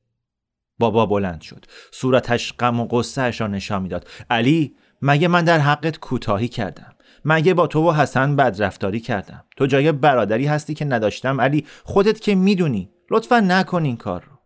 بابا 0.78 1.06
بلند 1.06 1.40
شد. 1.40 1.64
صورتش 1.92 2.52
غم 2.52 2.80
و 2.80 2.86
قصهش 2.90 3.40
را 3.40 3.46
نشان 3.46 3.82
می‌داد. 3.82 4.08
علی 4.30 4.76
مگه 5.02 5.28
من 5.28 5.44
در 5.44 5.58
حقت 5.58 5.98
کوتاهی 5.98 6.48
کردم؟ 6.48 6.92
مگه 7.24 7.54
با 7.54 7.66
تو 7.66 7.90
و 7.90 7.92
حسن 7.92 8.36
بدرفتاری 8.36 9.00
کردم؟ 9.00 9.44
تو 9.56 9.66
جای 9.66 9.92
برادری 9.92 10.46
هستی 10.46 10.74
که 10.74 10.84
نداشتم. 10.84 11.40
علی 11.40 11.66
خودت 11.84 12.20
که 12.20 12.34
می‌دونی. 12.34 12.90
لطفا 13.10 13.40
نکن 13.40 13.84
این 13.84 13.96
کار 13.96 14.24
رو. 14.30 14.38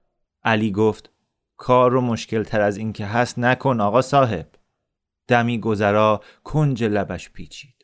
علی 0.44 0.72
گفت 0.72 1.10
کار 1.56 1.90
رو 1.90 2.00
مشکل 2.00 2.42
تر 2.42 2.60
از 2.60 2.76
این 2.76 2.92
که 2.92 3.06
هست 3.06 3.38
نکن 3.38 3.80
آقا 3.80 4.02
صاحب. 4.02 4.46
دمی 5.28 5.60
گذرا 5.60 6.20
کنج 6.44 6.84
لبش 6.84 7.30
پیچید. 7.30 7.74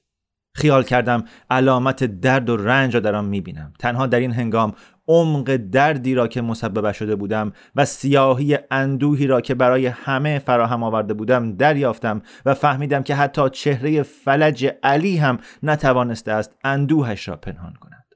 خیال 0.55 0.83
کردم 0.83 1.25
علامت 1.51 2.05
درد 2.05 2.51
و 2.51 2.57
رنج 2.57 2.95
را 2.95 3.01
در 3.01 3.15
آن 3.15 3.25
می‌بینم. 3.25 3.73
تنها 3.79 4.07
در 4.07 4.19
این 4.19 4.33
هنگام 4.33 4.75
عمق 5.09 5.57
دردی 5.57 6.15
را 6.15 6.29
که 6.29 6.43
مسبب 6.43 6.93
شده 6.93 7.17
بودم 7.17 7.53
و 7.77 7.85
سیاهی 7.85 8.59
اندوهی 8.71 9.27
را 9.27 9.41
که 9.41 9.55
برای 9.55 9.87
همه 9.87 10.39
فراهم 10.39 10.83
آورده 10.83 11.15
بودم 11.15 11.53
دریافتم 11.53 12.23
و 12.47 12.55
فهمیدم 12.55 13.03
که 13.03 13.15
حتی 13.15 13.51
چهره 13.51 14.03
فلج 14.03 14.73
علی 14.83 15.17
هم 15.17 15.39
نتوانسته 15.63 16.33
است 16.33 16.57
اندوهش 16.65 17.29
را 17.29 17.37
پنهان 17.37 17.75
کند. 17.81 18.07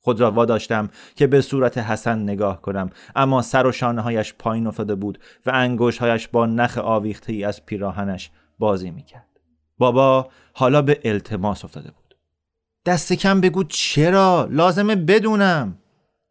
خود 0.00 0.20
را 0.20 0.30
واداشتم 0.30 0.88
که 1.16 1.26
به 1.26 1.40
صورت 1.40 1.78
حسن 1.78 2.18
نگاه 2.18 2.62
کنم 2.62 2.90
اما 3.16 3.42
سر 3.42 3.66
و 3.66 3.72
شانه 3.72 4.00
هایش 4.00 4.34
پایین 4.38 4.66
افتاده 4.66 4.94
بود 4.94 5.18
و 5.46 5.50
انگوش 5.54 5.98
هایش 5.98 6.28
با 6.28 6.46
نخ 6.46 6.78
آویخته 6.78 7.32
ای 7.32 7.44
از 7.44 7.66
پیراهنش 7.66 8.30
بازی 8.58 8.90
می‌کرد. 8.90 9.26
بابا 9.78 10.28
حالا 10.52 10.82
به 10.82 11.00
التماس 11.04 11.64
افتاده 11.64 11.90
بود. 11.90 12.16
دست 12.86 13.12
کم 13.12 13.40
بگو 13.40 13.64
چرا؟ 13.64 14.48
لازمه 14.50 14.96
بدونم. 14.96 15.78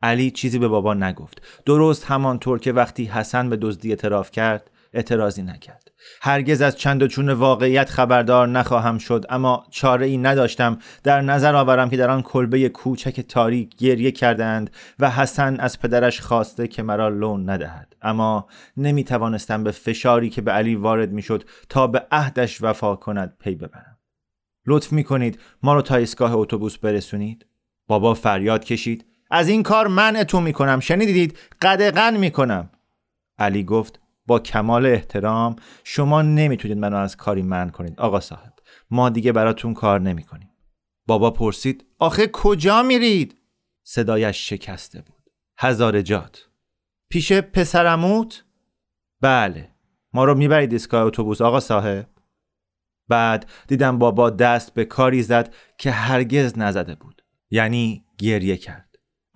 علی 0.01 0.31
چیزی 0.31 0.59
به 0.59 0.67
بابا 0.67 0.93
نگفت. 0.93 1.41
درست 1.65 2.05
همانطور 2.05 2.59
که 2.59 2.71
وقتی 2.71 3.05
حسن 3.05 3.49
به 3.49 3.57
دزدی 3.57 3.89
اعتراف 3.89 4.31
کرد 4.31 4.71
اعتراضی 4.93 5.43
نکرد. 5.43 5.91
هرگز 6.21 6.61
از 6.61 6.77
چند 6.77 7.03
و 7.03 7.07
چون 7.07 7.29
واقعیت 7.29 7.89
خبردار 7.89 8.47
نخواهم 8.47 8.97
شد 8.97 9.25
اما 9.29 9.63
چاره 9.71 10.05
ای 10.05 10.17
نداشتم. 10.17 10.77
در 11.03 11.21
نظر 11.21 11.55
آورم 11.55 11.89
که 11.89 11.97
در 11.97 12.09
آن 12.09 12.21
کلبه 12.21 12.69
کوچک 12.69 13.21
تاریک 13.21 13.75
گریه 13.75 14.11
کردند 14.11 14.69
و 14.99 15.11
حسن 15.11 15.59
از 15.59 15.79
پدرش 15.79 16.21
خواسته 16.21 16.67
که 16.67 16.83
مرا 16.83 17.09
لون 17.09 17.49
ندهد. 17.49 17.95
اما 18.01 18.47
نمی 18.77 19.03
توانستم 19.03 19.63
به 19.63 19.71
فشاری 19.71 20.29
که 20.29 20.41
به 20.41 20.51
علی 20.51 20.75
وارد 20.75 21.11
می 21.11 21.21
شد 21.21 21.43
تا 21.69 21.87
به 21.87 22.07
عهدش 22.11 22.61
وفا 22.61 22.95
کند 22.95 23.35
پی 23.39 23.55
ببرم. 23.55 23.97
لطف 24.65 24.91
می 24.91 25.03
کنید 25.03 25.39
ما 25.63 25.73
رو 25.73 25.81
تا 25.81 25.95
ایستگاه 25.95 26.33
اتوبوس 26.33 26.77
برسونید؟ 26.77 27.45
بابا 27.87 28.13
فریاد 28.13 28.63
کشید. 28.63 29.05
از 29.29 29.47
این 29.47 29.63
کار 29.63 29.87
منعتون 29.87 30.43
می‌کنم. 30.43 30.79
شنیدید؟ 30.79 31.39
قدغن 31.61 32.17
می‌کنم. 32.17 32.69
علی 33.37 33.63
گفت 33.63 33.99
با 34.27 34.39
کمال 34.39 34.85
احترام 34.85 35.55
شما 35.83 36.21
نمی‌تونید 36.21 36.77
منو 36.77 36.97
از 36.97 37.15
کاری 37.17 37.41
من 37.41 37.69
کنید. 37.69 37.99
آقا 37.99 38.19
صاحب 38.19 38.53
ما 38.91 39.09
دیگه 39.09 39.31
براتون 39.31 39.73
کار 39.73 40.01
نمی‌کنیم. 40.01 40.49
بابا 41.07 41.31
پرسید 41.31 41.85
آخه 41.99 42.29
کجا 42.33 42.83
میرید؟ 42.83 43.37
صدایش 43.83 44.49
شکسته 44.49 45.01
بود. 45.01 45.31
هزارجات 45.59 46.47
پیش 47.09 47.31
پسرموت؟ 47.33 48.43
بله. 49.21 49.71
ما 50.13 50.25
رو 50.25 50.35
می‌برید 50.35 50.73
ایستگاه 50.73 51.03
اتوبوس 51.03 51.41
آقا 51.41 51.59
صاحب. 51.59 52.07
بعد 53.07 53.49
دیدم 53.67 53.99
بابا 53.99 54.29
دست 54.29 54.73
به 54.73 54.85
کاری 54.85 55.23
زد 55.23 55.53
که 55.77 55.91
هرگز 55.91 56.57
نزده 56.57 56.95
بود. 56.95 57.21
یعنی 57.51 58.05
گریه 58.17 58.57
کرد. 58.57 58.86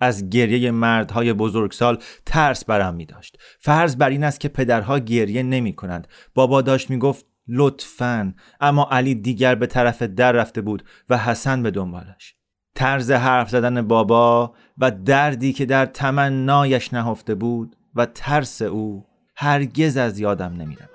از 0.02 0.30
گریه 0.30 0.70
مردهای 0.70 1.32
بزرگسال 1.32 1.98
ترس 2.26 2.64
برم 2.64 2.94
می 2.94 3.06
داشت. 3.06 3.38
فرض 3.60 3.96
بر 3.96 4.10
این 4.10 4.24
است 4.24 4.40
که 4.40 4.48
پدرها 4.48 4.98
گریه 4.98 5.42
نمی 5.42 5.72
کنند. 5.72 6.08
بابا 6.34 6.62
داشت 6.62 6.90
می 6.90 6.98
گفت 6.98 7.26
لطفا 7.48 8.34
اما 8.60 8.88
علی 8.90 9.14
دیگر 9.14 9.54
به 9.54 9.66
طرف 9.66 10.02
در 10.02 10.32
رفته 10.32 10.60
بود 10.60 10.84
و 11.08 11.18
حسن 11.18 11.62
به 11.62 11.70
دنبالش. 11.70 12.34
طرز 12.74 13.10
حرف 13.10 13.50
زدن 13.50 13.82
بابا 13.88 14.54
و 14.78 14.90
دردی 14.90 15.52
که 15.52 15.66
در 15.66 15.86
تمنایش 15.86 16.92
نهفته 16.94 17.34
بود 17.34 17.76
و 17.94 18.06
ترس 18.06 18.62
او 18.62 19.06
هرگز 19.36 19.96
از 19.96 20.18
یادم 20.18 20.52
نمی 20.52 20.76
رود. 20.76 20.92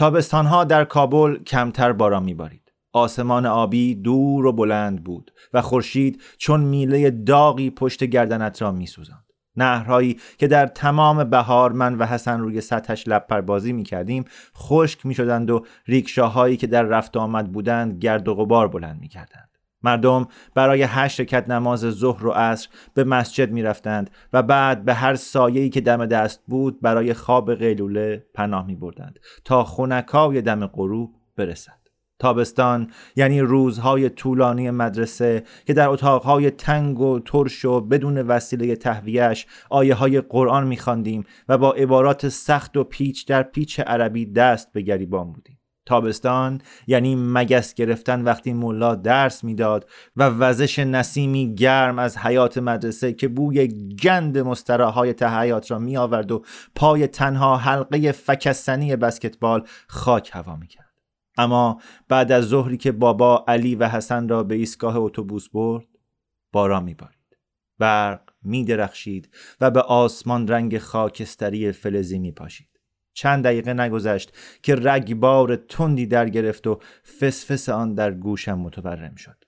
تابستانها 0.00 0.64
در 0.64 0.84
کابل 0.84 1.42
کمتر 1.42 1.92
باران 1.92 2.22
میبارید. 2.22 2.72
آسمان 2.92 3.46
آبی 3.46 3.94
دور 3.94 4.46
و 4.46 4.52
بلند 4.52 5.04
بود 5.04 5.32
و 5.52 5.62
خورشید 5.62 6.22
چون 6.38 6.60
میله 6.60 7.10
داغی 7.10 7.70
پشت 7.70 8.04
گردنت 8.04 8.62
را 8.62 8.72
میسوزاند 8.72 9.24
نهرهایی 9.56 10.20
که 10.38 10.46
در 10.46 10.66
تمام 10.66 11.24
بهار 11.24 11.72
من 11.72 11.94
و 11.94 12.06
حسن 12.06 12.40
روی 12.40 12.60
سطحش 12.60 13.08
لب 13.08 13.40
بازی 13.40 13.72
می 13.72 13.82
کردیم 13.82 14.24
خشک 14.56 15.06
می 15.06 15.14
شدند 15.14 15.50
و 15.50 15.66
ریکشاهایی 15.86 16.56
که 16.56 16.66
در 16.66 16.82
رفت 16.82 17.16
آمد 17.16 17.52
بودند 17.52 17.98
گرد 17.98 18.28
و 18.28 18.34
غبار 18.34 18.68
بلند 18.68 19.00
می 19.00 19.08
کردند. 19.08 19.49
مردم 19.82 20.28
برای 20.54 20.82
هشت 20.82 21.20
رکت 21.20 21.48
نماز 21.48 21.80
ظهر 21.80 22.26
و 22.26 22.30
عصر 22.30 22.68
به 22.94 23.04
مسجد 23.04 23.52
می 23.52 23.62
رفتند 23.62 24.10
و 24.32 24.42
بعد 24.42 24.84
به 24.84 24.94
هر 24.94 25.14
سایه‌ای 25.14 25.68
که 25.68 25.80
دم 25.80 26.06
دست 26.06 26.42
بود 26.46 26.80
برای 26.80 27.14
خواب 27.14 27.54
قیلوله 27.54 28.26
پناه 28.34 28.66
می 28.66 28.76
بردند 28.76 29.18
تا 29.44 29.64
خونکای 29.64 30.42
دم 30.42 30.66
غروب 30.66 31.14
برسد. 31.36 31.80
تابستان 32.20 32.90
یعنی 33.16 33.40
روزهای 33.40 34.10
طولانی 34.10 34.70
مدرسه 34.70 35.42
که 35.66 35.74
در 35.74 35.88
اتاقهای 35.88 36.50
تنگ 36.50 37.00
و 37.00 37.20
ترش 37.20 37.64
و 37.64 37.80
بدون 37.80 38.18
وسیله 38.18 38.76
تهویهش 38.76 39.46
آیه 39.70 39.94
های 39.94 40.20
قرآن 40.20 40.66
میخواندیم 40.66 41.24
و 41.48 41.58
با 41.58 41.72
عبارات 41.72 42.28
سخت 42.28 42.76
و 42.76 42.84
پیچ 42.84 43.26
در 43.26 43.42
پیچ 43.42 43.80
عربی 43.80 44.26
دست 44.26 44.72
به 44.72 44.82
گریبان 44.82 45.32
بودیم 45.32 45.59
تابستان 45.90 46.60
یعنی 46.86 47.16
مگس 47.16 47.74
گرفتن 47.74 48.22
وقتی 48.22 48.52
ملا 48.52 48.94
درس 48.94 49.44
می‌داد 49.44 49.90
و 50.16 50.28
وزش 50.28 50.78
نسیمی 50.78 51.54
گرم 51.54 51.98
از 51.98 52.18
حیات 52.18 52.58
مدرسه 52.58 53.12
که 53.12 53.28
بوی 53.28 53.68
گند 54.02 54.38
مستراهای 54.38 55.14
حیات 55.22 55.70
را 55.70 55.78
می 55.78 55.96
آورد 55.96 56.32
و 56.32 56.44
پای 56.74 57.06
تنها 57.06 57.56
حلقه 57.56 58.12
فکستنی 58.12 58.96
بسکتبال 58.96 59.64
خاک 59.88 60.30
هوا 60.32 60.56
می 60.56 60.66
کرد. 60.66 60.94
اما 61.38 61.80
بعد 62.08 62.32
از 62.32 62.44
ظهری 62.44 62.76
که 62.76 62.92
بابا 62.92 63.44
علی 63.48 63.74
و 63.74 63.88
حسن 63.88 64.28
را 64.28 64.42
به 64.42 64.54
ایستگاه 64.54 64.96
اتوبوس 64.96 65.48
برد 65.48 65.86
باران 66.52 66.82
میبارید 66.82 67.38
برق 67.78 68.20
میدرخشید 68.42 69.28
و 69.60 69.70
به 69.70 69.80
آسمان 69.80 70.48
رنگ 70.48 70.78
خاکستری 70.78 71.72
فلزی 71.72 72.18
میپاشید 72.18 72.69
چند 73.20 73.44
دقیقه 73.44 73.74
نگذشت 73.74 74.32
که 74.62 74.74
رگبار 74.74 75.56
تندی 75.56 76.06
در 76.06 76.28
گرفت 76.28 76.66
و 76.66 76.80
فسفس 77.20 77.68
آن 77.68 77.94
در 77.94 78.10
گوشم 78.10 78.58
متورم 78.58 79.14
شد 79.14 79.44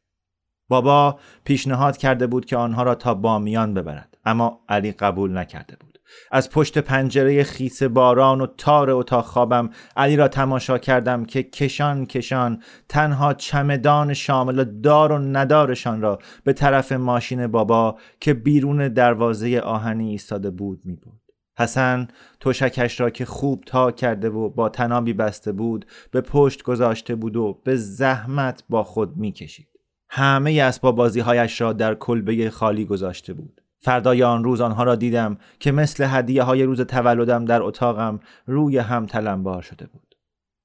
بابا 0.69 1.19
پیشنهاد 1.45 1.97
کرده 1.97 2.27
بود 2.27 2.45
که 2.45 2.57
آنها 2.57 2.83
را 2.83 2.95
تا 2.95 3.15
بامیان 3.15 3.75
ببرد 3.75 4.19
اما 4.25 4.61
علی 4.69 4.93
قبول 4.93 5.39
نکرده 5.39 5.77
بود 5.81 5.99
از 6.31 6.51
پشت 6.51 6.79
پنجره 6.79 7.45
خیس 7.45 7.83
باران 7.83 8.41
و 8.41 8.47
تار 8.47 8.91
اتاق 8.91 9.25
خوابم 9.25 9.71
علی 9.97 10.17
را 10.17 10.29
تماشا 10.29 10.79
کردم 10.79 11.25
که 11.25 11.43
کشان 11.43 12.07
کشان 12.07 12.63
تنها 12.89 13.35
چمدان 13.35 14.15
شامل 14.15 14.65
دار 14.65 15.13
و 15.13 15.19
ندارشان 15.19 16.01
را 16.01 16.19
به 16.45 16.53
طرف 16.53 16.93
ماشین 16.93 17.47
بابا 17.47 17.99
که 18.21 18.35
بیرون 18.35 18.89
دروازه 18.89 19.61
آهنی 19.61 20.11
ایستاده 20.11 20.51
بود 20.51 20.81
می 20.85 20.97
بود. 20.97 21.22
حسن 21.59 22.09
توشکش 22.41 23.01
را 23.01 23.11
که 23.11 23.25
خوب 23.25 23.65
تا 23.67 23.91
کرده 23.91 24.31
و 24.31 24.49
با 24.49 24.69
تنابی 24.69 25.13
بسته 25.13 25.53
بود 25.53 25.87
به 26.11 26.21
پشت 26.21 26.63
گذاشته 26.63 27.15
بود 27.15 27.37
و 27.37 27.61
به 27.65 27.77
زحمت 27.77 28.65
با 28.69 28.85
خود 28.85 29.17
می 29.17 29.33
کشید. 29.33 29.69
همه 30.11 30.63
اسباب 30.63 30.97
بازیهایش 30.97 31.61
را 31.61 31.73
در 31.73 31.95
کلبه 31.95 32.51
خالی 32.51 32.85
گذاشته 32.85 33.33
بود. 33.33 33.61
فردای 33.79 34.23
آن 34.23 34.45
روز 34.45 34.61
آنها 34.61 34.83
را 34.83 34.95
دیدم 34.95 35.37
که 35.61 35.73
مثل 35.73 36.07
هدیه 36.09 36.43
های 36.43 36.63
روز 36.63 36.81
تولدم 36.81 37.45
در 37.45 37.63
اتاقم 37.63 38.21
روی 38.47 38.79
هم 38.79 39.07
تلمبار 39.07 39.63
شده 39.63 39.87
بود. 39.87 40.15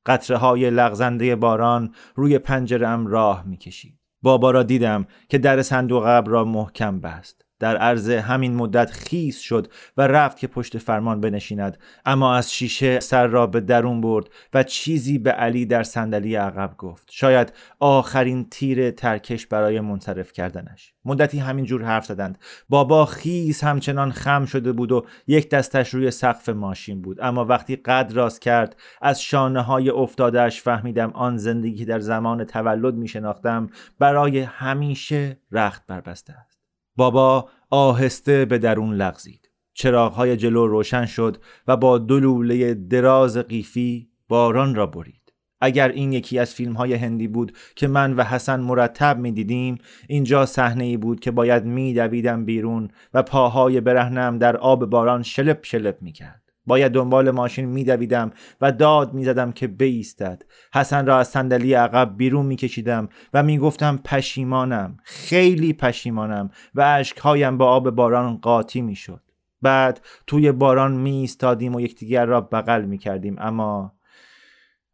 قطره 0.05 0.37
های 0.37 0.69
لغزنده 0.69 1.35
باران 1.35 1.93
روی 2.15 2.39
پنجرم 2.39 3.07
راه 3.07 3.43
می‌کشید. 3.45 3.99
بابا 4.21 4.51
را 4.51 4.63
دیدم 4.63 5.05
که 5.29 5.37
در 5.37 5.61
صندوق 5.61 6.07
قبر 6.07 6.31
را 6.31 6.45
محکم 6.45 6.99
بست. 6.99 7.46
در 7.59 7.77
عرض 7.77 8.09
همین 8.09 8.55
مدت 8.55 8.91
خیس 8.91 9.39
شد 9.39 9.67
و 9.97 10.07
رفت 10.07 10.37
که 10.37 10.47
پشت 10.47 10.77
فرمان 10.77 11.21
بنشیند. 11.21 11.77
اما 12.05 12.35
از 12.35 12.53
شیشه 12.53 12.99
سر 12.99 13.27
را 13.27 13.47
به 13.47 13.59
درون 13.61 14.01
برد 14.01 14.29
و 14.53 14.63
چیزی 14.63 15.17
به 15.17 15.31
علی 15.31 15.65
در 15.65 15.83
صندلی 15.83 16.35
عقب 16.35 16.77
گفت. 16.77 17.09
شاید 17.11 17.53
آخرین 17.79 18.49
تیر 18.49 18.91
ترکش 18.91 19.47
برای 19.47 19.79
منصرف 19.79 20.33
کردنش. 20.33 20.93
مدتی 21.05 21.39
همین 21.39 21.65
جور 21.65 21.83
حرف 21.83 22.05
زدند. 22.05 22.37
بابا 22.69 23.05
خیس 23.05 23.63
همچنان 23.63 24.11
خم 24.11 24.45
شده 24.45 24.71
بود 24.71 24.91
و 24.91 25.05
یک 25.27 25.49
دستش 25.49 25.93
روی 25.93 26.11
سقف 26.11 26.49
ماشین 26.49 27.01
بود. 27.01 27.17
اما 27.21 27.45
وقتی 27.45 27.75
قد 27.75 28.11
راست 28.13 28.41
کرد 28.41 28.75
از 29.01 29.21
شانه 29.21 29.61
های 29.61 29.89
افتادهش 29.89 30.61
فهمیدم 30.61 31.11
آن 31.13 31.37
زندگی 31.37 31.85
در 31.85 31.99
زمان 31.99 32.43
تولد 32.43 32.95
می 32.95 33.07
شناختم 33.07 33.69
برای 33.99 34.39
همیشه 34.39 35.39
رخت 35.51 35.87
بربسته 35.87 36.33
است. 36.33 36.56
بابا 36.97 37.49
آهسته 37.69 38.45
به 38.45 38.57
درون 38.57 38.93
لغزید. 38.93 39.49
چراغهای 39.73 40.37
جلو 40.37 40.67
روشن 40.67 41.05
شد 41.05 41.37
و 41.67 41.77
با 41.77 41.97
دلوله 41.97 42.73
دراز 42.73 43.37
قیفی 43.37 44.09
باران 44.27 44.75
را 44.75 44.85
برید. 44.85 45.33
اگر 45.61 45.89
این 45.89 46.13
یکی 46.13 46.39
از 46.39 46.53
فیلم 46.53 46.73
های 46.73 46.93
هندی 46.93 47.27
بود 47.27 47.57
که 47.75 47.87
من 47.87 48.13
و 48.13 48.23
حسن 48.23 48.59
مرتب 48.59 49.19
می 49.19 49.31
دیدیم 49.31 49.77
اینجا 50.07 50.45
صحنه 50.45 50.83
ای 50.83 50.97
بود 50.97 51.19
که 51.19 51.31
باید 51.31 51.65
می 51.65 51.93
دویدم 51.93 52.45
بیرون 52.45 52.89
و 53.13 53.23
پاهای 53.23 53.81
برهنم 53.81 54.37
در 54.37 54.57
آب 54.57 54.85
باران 54.85 55.23
شلپ 55.23 55.65
شلپ 55.65 55.97
می 56.01 56.11
کرد 56.11 56.46
باید 56.67 56.91
دنبال 56.91 57.31
ماشین 57.31 57.65
میدویدم 57.65 58.31
و 58.61 58.71
داد 58.71 59.13
می‌زدم 59.13 59.51
که 59.51 59.67
بیستد. 59.67 60.43
حسن 60.73 61.05
را 61.05 61.19
از 61.19 61.27
صندلی 61.27 61.73
عقب 61.73 62.17
بیرون 62.17 62.45
میکشیدم 62.45 63.09
و 63.33 63.43
می‌گفتم 63.43 63.99
پشیمانم 64.05 64.97
خیلی 65.03 65.73
پشیمانم 65.73 66.49
و 66.75 66.81
اشکهایم 66.81 67.57
با 67.57 67.69
آب 67.69 67.89
باران 67.89 68.37
قاطی 68.37 68.81
می‌شد. 68.81 69.21
بعد 69.61 70.01
توی 70.27 70.51
باران 70.51 70.91
می 70.91 71.11
ایستادیم 71.11 71.75
و 71.75 71.81
یکدیگر 71.81 72.25
را 72.25 72.41
بغل 72.41 72.81
می 72.81 72.97
کردیم 72.97 73.35
اما 73.39 73.93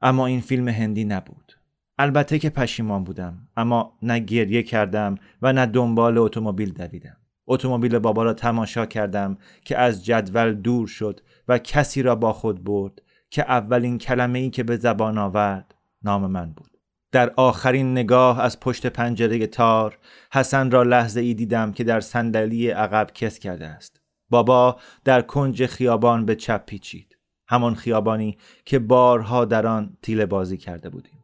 اما 0.02 0.26
این 0.26 0.42
فیلم 0.42 0.68
هندی 0.68 1.06
نبود. 1.06 1.54
البته 1.98 2.40
که 2.40 2.50
پشیمان 2.50 3.04
بودم 3.04 3.48
اما 3.58 3.98
نه 4.02 4.20
گریه 4.20 4.64
کردم 4.64 5.16
و 5.42 5.54
نه 5.54 5.66
دنبال 5.66 6.18
اتومبیل 6.18 6.74
دویدم. 6.74 7.18
اتومبیل 7.48 8.00
بابا 8.00 8.24
را 8.24 8.34
تماشا 8.34 8.86
کردم 8.86 9.38
که 9.66 9.78
از 9.78 10.06
جدول 10.06 10.54
دور 10.54 10.88
شد 10.88 11.20
و 11.48 11.58
کسی 11.58 12.02
را 12.02 12.16
با 12.16 12.34
خود 12.34 12.64
برد 12.64 13.02
که 13.30 13.42
اولین 13.42 13.98
کلمه 13.98 14.40
ای 14.40 14.50
که 14.50 14.64
به 14.64 14.78
زبان 14.78 15.18
آورد 15.18 15.76
نام 16.04 16.32
من 16.32 16.54
بود. 16.54 16.78
در 17.12 17.34
آخرین 17.36 17.92
نگاه 17.92 18.40
از 18.40 18.60
پشت 18.60 18.88
پنجره 18.88 19.48
تار 19.48 19.98
حسن 20.32 20.72
را 20.72 20.84
لحظه 20.84 21.22
ای 21.22 21.34
دیدم 21.34 21.72
که 21.72 21.84
در 21.84 22.00
صندلی 22.00 22.70
عقب 22.70 23.12
کس 23.14 23.40
کرده 23.40 23.68
است. 23.68 24.02
بابا 24.30 24.78
در 25.04 25.22
کنج 25.22 25.66
خیابان 25.66 26.26
به 26.26 26.36
چپ 26.36 26.66
پیچید. 26.66 27.18
همان 27.48 27.76
خیابانی 27.76 28.38
که 28.66 28.80
بارها 28.80 29.46
در 29.46 29.68
آن 29.68 29.98
تیله 30.02 30.26
بازی 30.26 30.58
کرده 30.58 30.90
بودیم. 30.90 31.24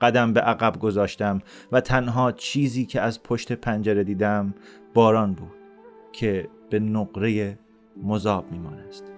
قدم 0.00 0.32
به 0.32 0.40
عقب 0.40 0.78
گذاشتم 0.78 1.40
و 1.72 1.80
تنها 1.80 2.32
چیزی 2.32 2.86
که 2.86 3.00
از 3.00 3.22
پشت 3.22 3.52
پنجره 3.52 4.04
دیدم 4.04 4.54
باران 4.94 5.32
بود 5.32 5.54
که 6.12 6.48
به 6.70 6.78
نقره 6.78 7.58
مذاب 8.02 8.52
میمانست 8.52 9.17